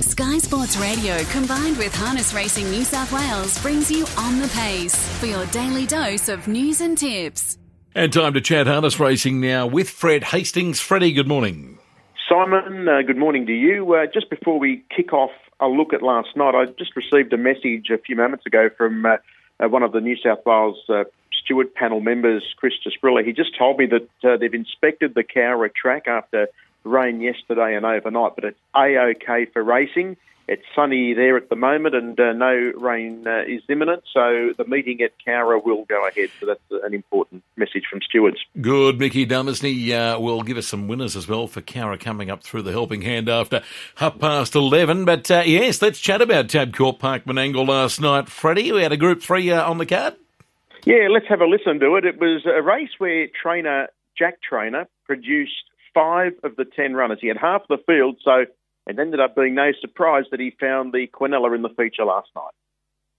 [0.00, 4.94] Sky Sports Radio combined with Harness Racing New South Wales brings you on the pace
[5.18, 7.58] for your daily dose of news and tips.
[7.96, 10.78] And time to chat harness racing now with Fred Hastings.
[10.78, 11.78] Freddie, good morning.
[12.28, 13.92] Simon, uh, good morning to you.
[13.92, 17.38] Uh, just before we kick off a look at last night, I just received a
[17.38, 19.16] message a few moments ago from uh,
[19.58, 21.04] uh one of the New South Wales uh,
[21.42, 23.24] steward panel members, Chris Jasprilla.
[23.24, 26.46] He just told me that uh, they've inspected the Cowra track after
[26.84, 30.16] rain yesterday and overnight, but it's a-okay for racing.
[30.50, 34.04] It's sunny there at the moment, and uh, no rain uh, is imminent.
[34.14, 36.30] So the meeting at Cowra will go ahead.
[36.40, 38.38] So that's an important message from stewards.
[38.58, 42.42] Good, Mickey Dumesney uh, will give us some winners as well for Cowra coming up
[42.42, 43.62] through the helping hand after
[43.96, 45.04] half past eleven.
[45.04, 48.30] But uh, yes, let's chat about Tabcorp Park Menangle last night.
[48.30, 50.14] Freddie, we had a Group Three uh, on the card.
[50.86, 52.06] Yeah, let's have a listen to it.
[52.06, 55.52] It was a race where trainer Jack Trainor produced
[55.98, 57.18] five of the ten runners.
[57.20, 58.44] He had half the field, so
[58.86, 62.28] it ended up being no surprise that he found the Quinella in the feature last
[62.36, 62.54] night.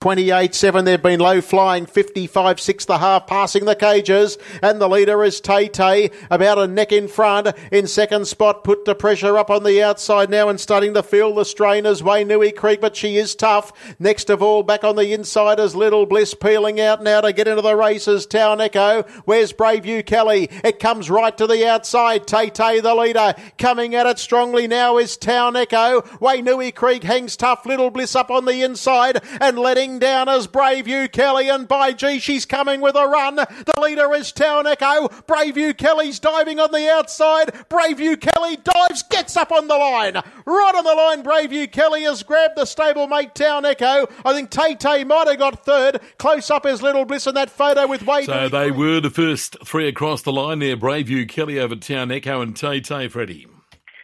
[0.02, 0.86] 28 7.
[0.86, 4.38] They've been low flying 55 6 the half, passing the cages.
[4.62, 7.50] And the leader is Tay Tay, about a neck in front.
[7.70, 11.36] In second spot, put the pressure up on the outside now and starting to feel
[11.36, 13.74] the strain as Wainui Creek, but she is tough.
[14.00, 17.50] Next of all, back on the inside is Little Bliss peeling out now to get
[17.50, 18.26] into the races.
[18.26, 19.04] Town Echo.
[19.26, 20.48] Where's Braveview Kelly?
[20.64, 22.26] It comes right to the outside.
[22.26, 26.00] Tay Tay, the leader, coming at it strongly now is Town Echo.
[26.22, 27.66] Wainui Creek hangs tough.
[27.66, 32.20] Little Bliss up on the inside and letting down as Braveview Kelly, and by G,
[32.20, 33.38] she's coming with a run.
[33.38, 35.08] The leader is Town Echo.
[35.26, 37.52] Brave Braveview Kelly's diving on the outside.
[37.70, 40.14] Brave Braveview Kelly dives, gets up on the line.
[40.46, 44.08] Right on the line, Brave Braveview Kelly has grabbed the stablemate Town Echo.
[44.26, 46.02] I think Tay Tay might have got third.
[46.18, 48.26] Close up is Little Bliss in that photo with Wade.
[48.26, 50.78] So they were the first three across the line there.
[50.78, 53.48] Braveview Kelly over Town Echo and Tay Tay, Freddie.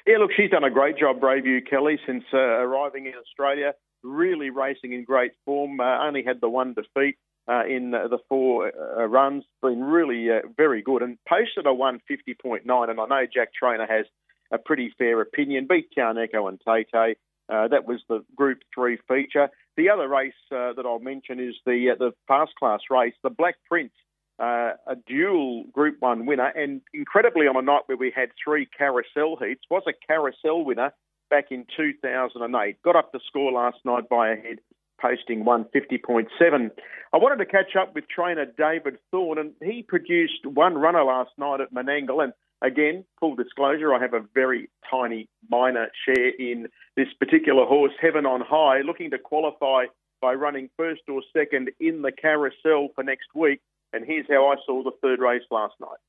[0.07, 3.73] Yeah, look, she's done a great job, Braveview Kelly, since uh, arriving in Australia
[4.05, 5.79] really racing in great form.
[5.79, 7.17] Uh, only had the one defeat
[7.47, 9.43] uh, in the four uh, runs.
[9.61, 12.61] Been really uh, very good and posted a 150.9.
[12.89, 14.05] And I know Jack Trainor has
[14.51, 15.67] a pretty fair opinion.
[15.69, 17.15] Beat Town Echo and Tay Tay.
[17.47, 19.49] Uh, that was the Group Three feature.
[19.77, 23.29] The other race uh, that I'll mention is the uh, the fast class race, the
[23.29, 23.93] Black Prince.
[24.37, 28.67] Uh, a dual Group 1 winner, and incredibly on a night where we had three
[28.77, 30.91] carousel heats, was a carousel winner
[31.29, 32.81] back in 2008.
[32.83, 34.59] Got up the score last night by a head,
[34.99, 36.71] posting 150.7.
[37.13, 41.31] I wanted to catch up with trainer David Thorne, and he produced one runner last
[41.37, 42.23] night at Menangle.
[42.23, 47.93] And again, full disclosure, I have a very tiny minor share in this particular horse,
[48.01, 49.85] Heaven on High, looking to qualify
[50.21, 53.61] by running first or second in the carousel for next week.
[53.93, 55.99] And here's how I saw the third race last night.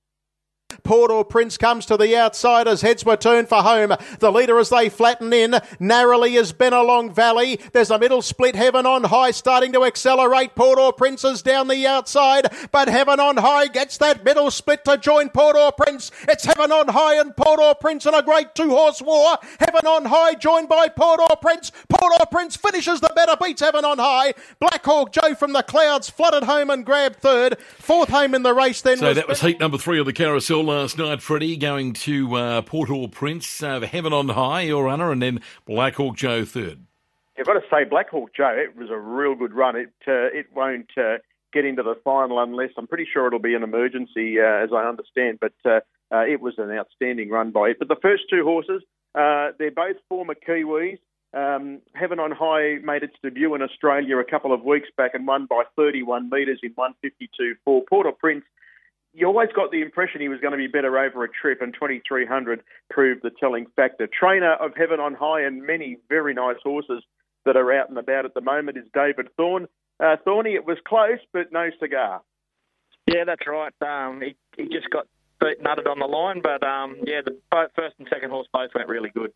[0.82, 3.94] Port au Prince comes to the outside as heads were turned for home.
[4.18, 5.56] The leader as they flatten in.
[5.78, 7.60] Narrowly is Benelong Valley.
[7.72, 8.56] There's a middle split.
[8.56, 10.54] Heaven on High starting to accelerate.
[10.54, 14.84] Port au Prince is down the outside, but Heaven on High gets that middle split
[14.84, 16.10] to join Port au Prince.
[16.28, 19.36] It's Heaven on High and Port au Prince in a great two horse war.
[19.58, 21.72] Heaven on High joined by Port au Prince.
[21.88, 24.34] Port au Prince finishes the better, beats Heaven on High.
[24.60, 27.58] Black Hawk Joe from the clouds flooded home and grabbed third.
[27.78, 28.98] Fourth home in the race then.
[28.98, 32.34] So was that was heat number three of the carousel last night, Freddie, going to
[32.34, 36.44] uh, Port au Prince, uh, Heaven on High, your runner, and then Black Hawk Joe
[36.44, 36.80] third.
[37.38, 39.76] I've got to say, Black Hawk Joe, it was a real good run.
[39.76, 41.18] It uh, it won't uh,
[41.52, 44.88] get into the final unless I'm pretty sure it'll be an emergency, uh, as I
[44.88, 45.38] understand.
[45.40, 45.80] But uh,
[46.12, 47.78] uh, it was an outstanding run by it.
[47.78, 48.82] But the first two horses,
[49.14, 50.98] uh, they're both former Kiwis.
[51.34, 55.26] Um, Heaven on High made its debut in Australia a couple of weeks back and
[55.26, 57.82] won by 31 metres in 152.4.
[57.88, 58.44] Port au Prince
[59.16, 61.72] you always got the impression he was going to be better over a trip, and
[61.72, 64.06] 2300 proved the telling factor.
[64.06, 67.02] Trainer of Heaven on High and many very nice horses
[67.46, 69.68] that are out and about at the moment is David Thorne.
[69.98, 72.20] Uh, Thorny, it was close, but no cigar.
[73.06, 73.72] Yeah, that's right.
[73.80, 75.06] Um, he, he just got
[75.40, 78.70] beat, nutted on the line, but um, yeah, the both, first and second horse both
[78.74, 79.32] went really good.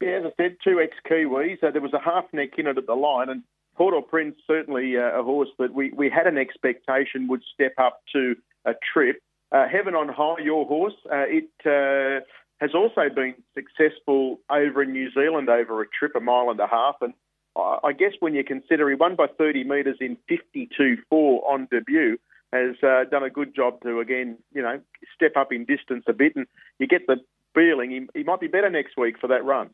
[0.00, 1.62] Yeah, as I said, two ex-Kiwis.
[1.62, 3.42] Uh, there was a half neck in it at the line, and
[3.76, 7.74] Port au Prince certainly uh, a horse that we, we had an expectation would step
[7.76, 9.20] up to a trip.
[9.50, 12.24] Uh, Heaven on High, your horse, uh, it uh,
[12.58, 16.66] has also been successful over in New Zealand over a trip, a mile and a
[16.66, 16.96] half.
[17.00, 17.12] And
[17.56, 22.18] I guess when you consider he won by 30 metres in 52.4 on debut,
[22.52, 24.80] has uh, done a good job to again, you know,
[25.14, 26.46] step up in distance a bit, and
[26.78, 27.16] you get the
[27.54, 29.70] feeling he, he might be better next week for that run.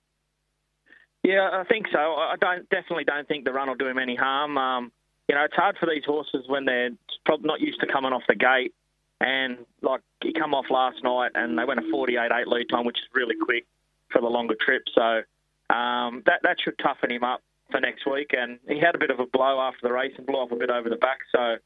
[1.24, 1.98] Yeah, I think so.
[1.98, 4.56] I don't definitely don't think the run will do him any harm.
[4.56, 4.92] Um,
[5.28, 6.90] you know, it's hard for these horses when they're
[7.24, 8.74] probably not used to coming off the gate.
[9.20, 12.98] And like he come off last night and they went a 48-8 lead time, which
[12.98, 13.66] is really quick
[14.10, 14.82] for the longer trip.
[14.94, 15.22] So
[15.74, 18.30] um, that that should toughen him up for next week.
[18.32, 20.56] And he had a bit of a blow after the race and blew off a
[20.56, 21.18] bit over the back.
[21.34, 21.56] So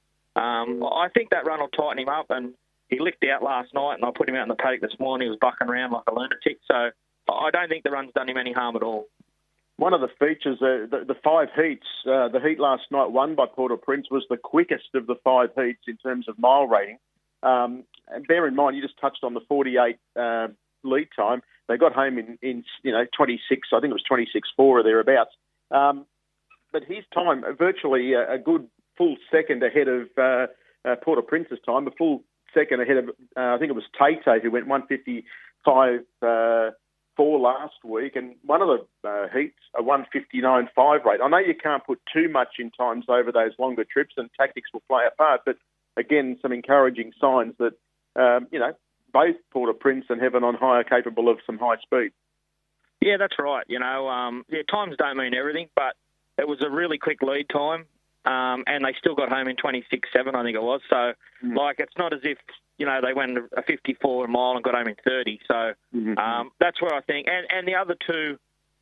[0.41, 2.27] um, I think that run will tighten him up.
[2.31, 2.55] And
[2.89, 5.27] he licked out last night, and I put him out in the paddock this morning.
[5.27, 6.59] He was bucking around like a lunatic.
[6.67, 6.91] So
[7.31, 9.07] I don't think the run's done him any harm at all.
[9.83, 13.35] One of the features, uh, the, the, five heats, uh, the heat last night won
[13.35, 16.69] by Port au Prince was the quickest of the five heats in terms of mile
[16.69, 16.99] rating.
[17.43, 20.47] Um, and bear in mind, you just touched on the 48 uh,
[20.85, 21.43] lead time.
[21.67, 24.85] They got home in, in you know 26, I think it was 26 four or
[24.85, 25.33] thereabouts.
[25.73, 26.07] Um,
[26.73, 30.47] but his time, virtually a, a, good full second ahead of uh,
[30.89, 32.23] uh, Port au Prince's time, a full
[32.55, 36.71] second ahead of uh, I think it was Tate who went 155 uh,
[37.23, 41.21] four last week, and one of the uh, heats a 159.5 rate.
[41.23, 44.71] I know you can't put too much in times over those longer trips, and tactics
[44.73, 45.43] will play a part.
[45.47, 45.57] But
[45.97, 47.75] again, some encouraging signs that
[48.21, 48.73] um, you know
[49.13, 52.11] both Port au Prince and Heaven on High are capable of some high speed.
[53.01, 53.65] Yeah, that's right.
[53.69, 55.95] You know, um, yeah, times don't mean everything, but
[56.39, 57.87] it was a really quick lead time,
[58.25, 60.81] um, and they still got home in 26.7, I think it was.
[60.89, 61.13] So,
[61.45, 61.57] mm.
[61.57, 62.39] like, it's not as if
[62.79, 65.41] you know they went a 54 mile and got home in 30.
[65.47, 65.55] So
[65.95, 66.12] mm-hmm.
[66.73, 68.39] That's where I think, and and the other two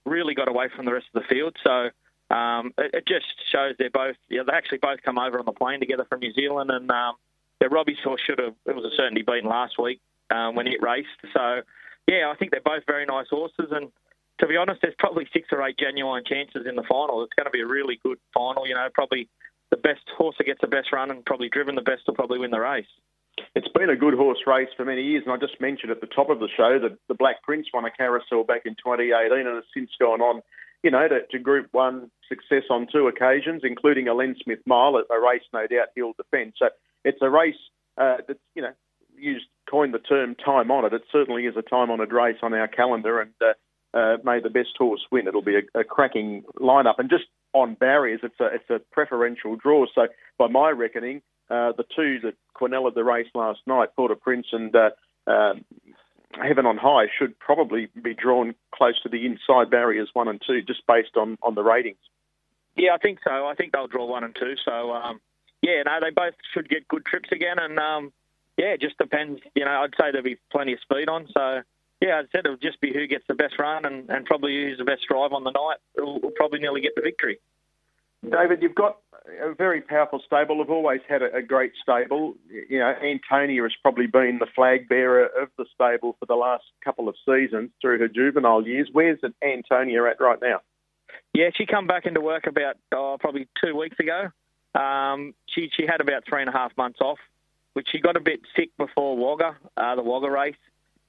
[0.06, 1.56] really got away from the rest of the field.
[1.64, 1.90] So.
[2.30, 5.50] Um, it, it, just shows they're both, you they actually both come over on the
[5.50, 7.16] plane together from New Zealand, and um,
[7.60, 10.00] yeah, Robbie's horse should have, it was a certainty beaten last week
[10.30, 11.08] um, when it raced.
[11.32, 11.62] So,
[12.06, 13.90] yeah, I think they're both very nice horses, and
[14.38, 17.24] to be honest, there's probably six or eight genuine chances in the final.
[17.24, 18.66] It's going to be a really good final.
[18.66, 19.28] You know, probably
[19.70, 22.38] the best horse that gets the best run and probably driven the best will probably
[22.38, 22.86] win the race.
[23.54, 26.06] It's been a good horse race for many years, and I just mentioned at the
[26.06, 29.56] top of the show that the Black Prince won a carousel back in 2018 and
[29.56, 30.42] has since gone on,
[30.82, 34.96] you know, to, to Group One success on two occasions, including a Len Smith Mile,
[34.96, 36.54] a race no doubt he'll defend.
[36.56, 36.68] So
[37.04, 37.58] it's a race
[37.98, 38.72] uh, that's, you know,
[39.16, 40.92] used coined the term time honoured.
[40.92, 44.50] It certainly is a time honoured race on our calendar, and uh, uh, may the
[44.50, 45.28] best horse win.
[45.28, 49.56] It'll be a, a, cracking lineup, and just on barriers, it's a it's a preferential
[49.56, 49.86] draw.
[49.94, 50.08] So
[50.38, 54.46] by my reckoning, uh, the two that Quinella the race last night, Port au Prince
[54.52, 54.90] and uh,
[55.26, 55.54] uh,
[56.32, 60.62] Heaven on High, should probably be drawn close to the inside barriers one and two,
[60.62, 61.98] just based on on the ratings.
[62.76, 63.46] Yeah, I think so.
[63.46, 64.54] I think they'll draw one and two.
[64.64, 65.20] So um,
[65.62, 68.12] yeah, no, they both should get good trips again, and um,
[68.56, 69.40] yeah, it just depends.
[69.54, 71.26] You know, I'd say there'll be plenty of speed on.
[71.36, 71.62] So
[72.00, 74.78] yeah, I said it'll just be who gets the best run and, and probably who's
[74.78, 77.38] the best drive on the night will probably nearly get the victory.
[78.28, 78.98] David, you've got
[79.42, 80.58] a very powerful stable.
[80.58, 82.34] Have always had a, a, great stable.
[82.48, 86.64] You know, Antonia has probably been the flag bearer of the stable for the last
[86.84, 88.88] couple of seasons through her juvenile years.
[88.92, 90.60] Where's Antonia at right now?
[91.32, 94.30] Yeah, she come back into work about oh, probably two weeks ago.
[94.78, 97.18] Um, she she had about three and a half months off,
[97.72, 100.54] which she got a bit sick before Wagga, uh, the Wagga race.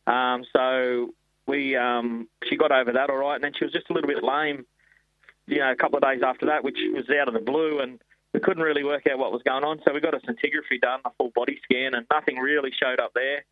[0.07, 1.13] Um, so
[1.47, 4.07] we um, she got over that all right, and then she was just a little
[4.07, 4.65] bit lame,
[5.51, 8.01] you know, a couple of days after that, which was out of the blue, and
[8.33, 9.81] we couldn't really work out what was going on.
[9.85, 13.11] So we got a scintigraphy done, a full body scan, and nothing really showed up
[13.13, 13.43] there.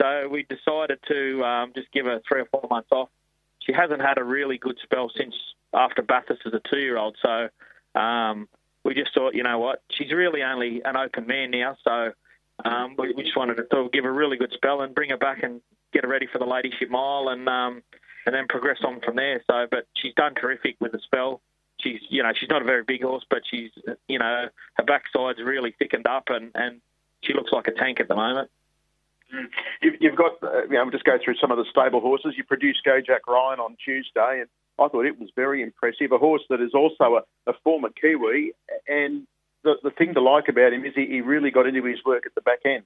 [0.00, 3.08] So we decided to um, just give her three or four months off.
[3.60, 5.34] She hasn't had a really good spell since
[5.72, 7.16] after Bathurst as a two-year-old.
[7.22, 7.48] So
[7.98, 8.48] um,
[8.84, 12.12] we just thought, you know what, she's really only an open man now, so
[12.64, 15.16] um, we, we, just wanted to give her a really good spell and bring her
[15.16, 15.60] back and
[15.92, 17.82] get her ready for the Ladyship Mile and um,
[18.26, 19.42] and then progress on from there.
[19.48, 21.40] So, but she's done terrific with the spell.
[21.80, 23.70] She's, you know, she's not a very big horse, but she's,
[24.08, 26.80] you know, her backside's really thickened up and, and
[27.22, 28.50] she looks like a tank at the moment.
[29.82, 32.34] You've got, uh, you know, we'll just go through some of the stable horses.
[32.36, 36.12] You produced Go Jack Ryan on Tuesday, and I thought it was very impressive.
[36.12, 38.52] A horse that is also a, a former Kiwi,
[38.86, 39.26] and
[39.64, 42.24] the, the thing to like about him is he, he really got into his work
[42.24, 42.84] at the back end.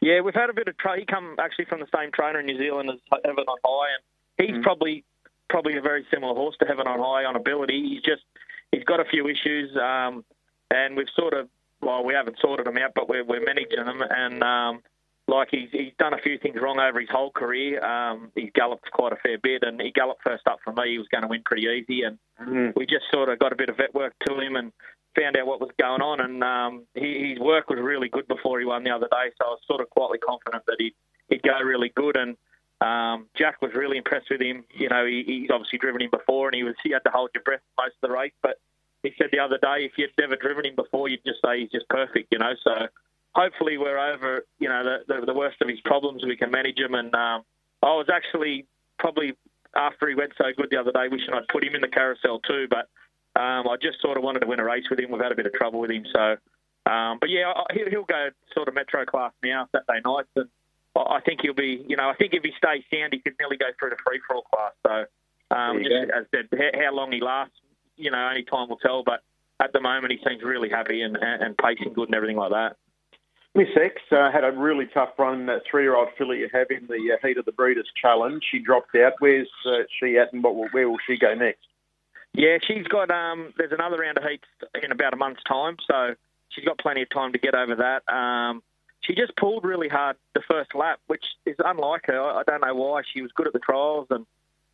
[0.00, 2.46] Yeah, we've had a bit of tra- he come actually from the same trainer in
[2.46, 4.02] New Zealand as Heaven on High, and
[4.46, 4.62] he's mm.
[4.62, 5.04] probably
[5.48, 7.82] probably a very similar horse to Heaven on High on ability.
[7.88, 8.22] He's just
[8.70, 10.24] he's got a few issues, um,
[10.70, 11.48] and we've sort of
[11.80, 14.82] well we haven't sorted them out, but we're we're managing them, and um,
[15.28, 17.84] like he's he's done a few things wrong over his whole career.
[17.84, 20.92] Um, he's galloped quite a fair bit, and he galloped first up for me.
[20.92, 22.72] He was going to win pretty easy, and mm.
[22.76, 24.72] we just sort of got a bit of vet work to him and
[25.14, 28.58] found out what was going on, and um, he, his work was really good before
[28.58, 29.30] he won the other day.
[29.38, 30.94] So I was sort of quietly confident that he'd,
[31.28, 32.16] he'd go really good.
[32.16, 32.36] And
[32.82, 34.64] um, Jack was really impressed with him.
[34.74, 37.30] You know, he, he's obviously driven him before, and he was he had to hold
[37.34, 38.32] your breath most of the race.
[38.42, 38.58] But
[39.02, 41.70] he said the other day, if you'd never driven him before, you'd just say he's
[41.70, 42.32] just perfect.
[42.32, 42.88] You know, so
[43.34, 44.44] hopefully we're over.
[44.58, 46.24] You know, the, the, the worst of his problems.
[46.24, 46.94] We can manage him.
[46.94, 47.42] And um,
[47.82, 48.66] I was actually
[48.98, 49.34] probably
[49.76, 52.40] after he went so good the other day, wishing I'd put him in the carousel
[52.40, 52.88] too, but
[53.40, 55.10] um, I just sort of wanted to win a race with him.
[55.10, 56.36] We've had a bit of trouble with him, so.
[56.84, 60.48] Um, but yeah, he'll, go sort of metro class now Saturday nights, and
[60.96, 61.84] I think he'll be.
[61.88, 64.20] You know, I think if he stays sound, he could nearly go through to free
[64.26, 64.72] for all class.
[64.86, 65.04] So
[65.50, 67.60] Um, just, as I said, how, how long he lasts,
[67.96, 69.02] you know, only time will tell.
[69.02, 69.22] But
[69.60, 72.76] at the moment, he seems really happy and, and pacing good and everything like that.
[73.54, 77.12] Miss X uh, had a really tough run, that three-year-old filly you have in the
[77.12, 78.42] uh, heat of the Breeders' Challenge.
[78.50, 79.12] She dropped out.
[79.18, 81.66] Where's uh, she at, and what will, where will she go next?
[82.32, 83.10] Yeah, she's got.
[83.10, 84.48] Um, there's another round of heats
[84.82, 86.14] in about a month's time, so
[86.48, 88.10] she's got plenty of time to get over that.
[88.10, 88.62] Um,
[89.02, 92.20] she just pulled really hard the first lap, which is unlike her.
[92.20, 93.02] I don't know why.
[93.12, 94.26] She was good at the trials, and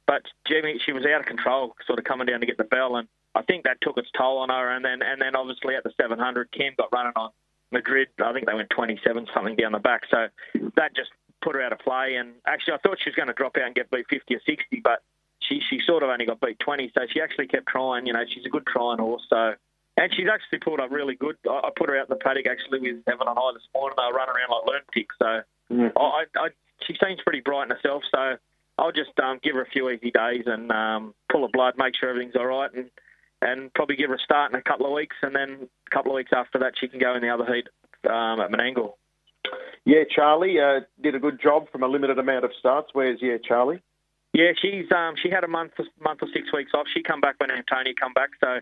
[0.07, 2.97] but Jimmy, she was out of control, sort of coming down to get the bell,
[2.97, 4.71] and I think that took its toll on her.
[4.71, 7.31] And then, and then obviously at the 700, Cam got running on
[7.73, 8.09] Madrid.
[8.23, 10.29] I think they went 27 something down the back, so
[10.77, 11.11] that just
[11.43, 12.17] put her out of play.
[12.17, 14.41] And actually, I thought she was going to drop out and get beat 50 or
[14.45, 15.03] 60, but
[15.41, 18.07] she she sort of only got beat 20, so she actually kept trying.
[18.07, 19.55] You know, she's a good trying horse, so.
[19.99, 21.37] And she's actually pulled up really good.
[21.49, 23.97] I, I put her out in the paddock actually with Heaven on High this morning.
[23.99, 25.17] They were running around like lunatics.
[25.19, 25.31] So
[25.75, 25.93] mm.
[25.99, 26.49] I, I,
[26.87, 28.05] she seems pretty bright in herself.
[28.15, 28.39] So
[28.79, 31.95] I'll just um, give her a few easy days and um, pull her blood, make
[31.99, 32.91] sure everything's all right, and
[33.41, 36.11] and probably give her a start in a couple of weeks, and then a couple
[36.11, 37.69] of weeks after that, she can go in the other heat
[38.11, 38.95] um, at Menangle.
[39.85, 42.91] Yeah, Charlie uh, did a good job from a limited amount of starts.
[42.93, 43.81] Where's yeah, Charlie?
[44.33, 46.87] Yeah, she's um, she had a month month or six weeks off.
[46.93, 48.59] She come back when Antonia come back, so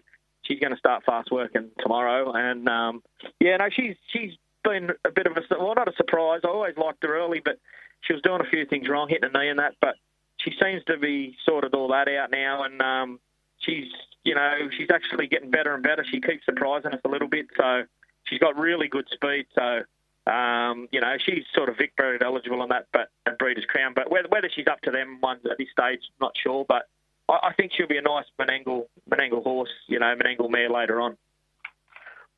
[0.47, 2.33] she's going to start fast working tomorrow.
[2.33, 3.03] And um,
[3.41, 4.33] yeah, no, she's she's
[4.65, 6.41] been a bit of a well, not a surprise.
[6.45, 7.59] I always liked her early, but
[8.03, 9.75] she was doing a few things wrong, hitting a knee and that.
[9.81, 9.97] But
[10.39, 13.21] she seems to be sorted all that out now, and um,
[13.59, 13.87] she's
[14.25, 16.05] you know she's actually getting better and better.
[16.05, 17.83] She keeps surprising us a little bit, so
[18.25, 19.47] she's got really good speed.
[19.55, 19.83] So
[20.31, 23.93] um, you know she's sort of Vic eligible on that, but and Breeders' Crown.
[23.95, 26.65] But whether, whether she's up to them ones at this stage, not sure.
[26.69, 26.89] But
[27.29, 31.01] I, I think she'll be a nice Menangle Menangle horse, you know, Menangle mare later
[31.01, 31.17] on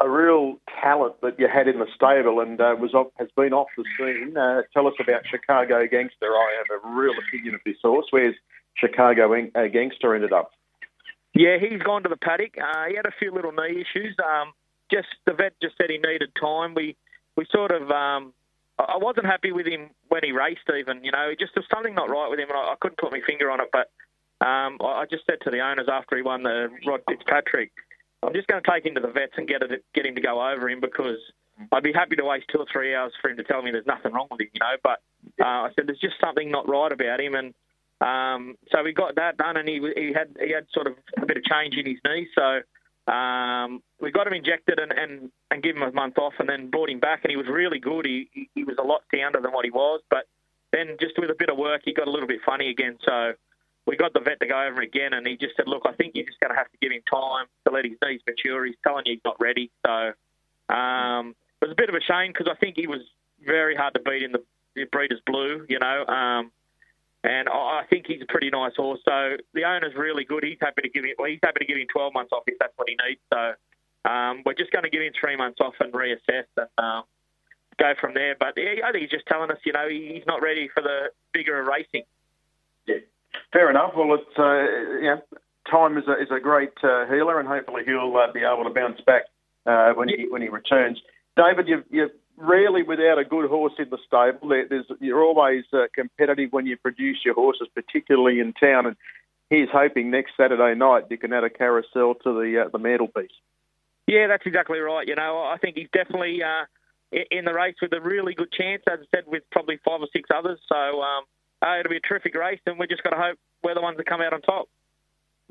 [0.01, 3.53] a real talent that you had in the stable and uh, was off, has been
[3.53, 4.37] off the scene.
[4.37, 6.27] Uh, tell us about Chicago Gangster.
[6.27, 8.07] I have a real opinion of this horse.
[8.11, 8.37] Where's
[8.77, 10.53] Chicago uh, Gangster ended up?
[11.35, 12.57] Yeah, he's gone to the paddock.
[12.59, 14.15] Uh, he had a few little knee issues.
[14.25, 14.53] Um,
[14.91, 16.75] just the vet just said he needed time.
[16.75, 16.97] We
[17.37, 18.33] we sort of um,
[18.79, 20.71] I wasn't happy with him when he raced.
[20.75, 22.99] Even you know, just there was something not right with him, and I, I couldn't
[22.99, 23.69] put my finger on it.
[23.73, 23.91] But
[24.41, 27.73] um, I just said to the owners after he won the Rod Fitzpatrick
[28.23, 30.21] I'm just going to take him to the vets and get it, get him to
[30.21, 31.19] go over him because
[31.73, 33.87] I'd be happy to waste two or three hours for him to tell me there's
[33.87, 34.77] nothing wrong with him, you know.
[34.83, 34.99] But
[35.41, 37.55] uh, I said there's just something not right about him, and
[38.01, 41.27] um, so we got that done, and he he had he had sort of a
[41.27, 42.61] bit of change in his knee, so.
[43.11, 46.69] Um, we got him injected and, and, and give him a month off, and then
[46.69, 48.05] brought him back, and he was really good.
[48.05, 50.27] He he was a lot sounder than what he was, but
[50.73, 52.99] then just with a bit of work, he got a little bit funny again.
[53.07, 53.33] So
[53.89, 56.13] we got the vet to go over again, and he just said, "Look, I think
[56.15, 58.67] you're just going to have to give him time to let his knees mature.
[58.67, 60.13] He's telling you he's not ready." So
[60.69, 63.01] um, it was a bit of a shame because I think he was
[63.45, 64.45] very hard to beat in the,
[64.77, 66.05] the Breeders' Blue, you know.
[66.05, 66.53] Um,
[67.25, 69.01] and I think he's a pretty nice horse.
[69.07, 70.45] So the owner's really good.
[70.45, 71.13] He's happy to give him.
[71.19, 73.21] Well, he's happy to give him 12 months off if that's what he needs.
[73.33, 77.05] So um, we're just going to give him three months off and reassess and um,
[77.79, 78.37] go from there.
[78.39, 81.11] But yeah, I think he's just telling us, you know, he's not ready for the
[81.33, 82.05] bigger racing.
[82.87, 82.97] Yeah.
[83.53, 83.93] Fair enough.
[83.97, 85.17] Well, it's uh, yeah,
[85.71, 88.71] time is a, is a great uh, healer, and hopefully he'll uh, be able to
[88.71, 89.23] bounce back
[89.67, 91.01] uh, when he when he returns.
[91.37, 94.49] David, you you're rarely without a good horse in the stable.
[94.49, 98.87] There's, you're always uh, competitive when you produce your horses, particularly in town.
[98.87, 98.97] And
[99.51, 103.31] he's hoping next Saturday night you can add a carousel to the uh, the mantelpiece.
[104.07, 105.07] Yeah, that's exactly right.
[105.07, 106.43] You know, I think he's definitely
[107.11, 110.09] in the race with a really good chance, as I said, with probably five or
[110.13, 110.59] six others.
[110.69, 111.01] So.
[111.01, 111.25] Um,
[111.63, 113.97] uh, it'll be a terrific race, and we're just got to hope we're the ones
[113.97, 114.69] that come out on top.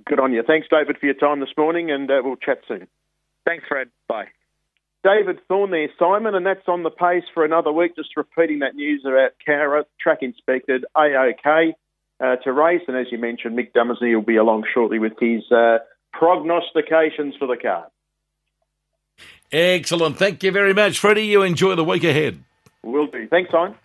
[0.05, 0.43] Good on you.
[0.45, 2.87] Thanks, David, for your time this morning, and uh, we'll chat soon.
[3.45, 3.89] Thanks, Fred.
[4.07, 4.27] Bye.
[5.03, 7.95] David Thorne there, Simon, and that's on the pace for another week.
[7.95, 11.75] Just repeating that news about Cowra, track inspected, A-OK
[12.19, 12.81] uh, to race.
[12.87, 15.77] And as you mentioned, Mick Dummersey will be along shortly with his uh,
[16.11, 17.87] prognostications for the car.
[19.51, 20.17] Excellent.
[20.17, 21.25] Thank you very much, Freddie.
[21.25, 22.43] You enjoy the week ahead.
[22.83, 23.27] Will do.
[23.29, 23.77] Thanks, Simon.